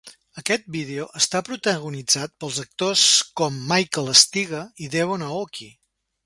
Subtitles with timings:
[0.41, 3.05] Aquest vídeo està protagonitzat pels actors
[3.43, 5.71] com Michael Steger i Devon Aoki.